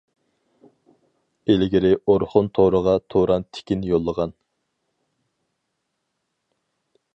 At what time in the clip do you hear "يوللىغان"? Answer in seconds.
3.91-4.35